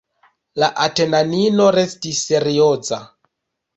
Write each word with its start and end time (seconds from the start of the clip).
La 0.61 0.69
atenanino 0.85 1.67
restis 1.77 2.23
serioza. 2.33 3.03